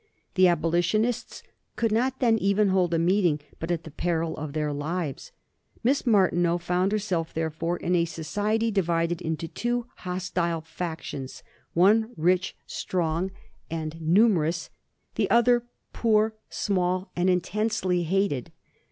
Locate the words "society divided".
8.05-9.21